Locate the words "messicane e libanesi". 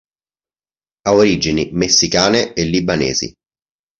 1.73-3.31